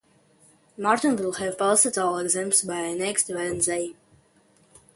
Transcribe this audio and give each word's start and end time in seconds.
Martin 0.79 1.15
will 1.15 1.33
have 1.33 1.59
passed 1.59 1.95
all 1.95 2.15
the 2.15 2.23
exams 2.23 2.63
by 2.63 2.91
next 2.93 3.29
Wednesday. 3.29 3.93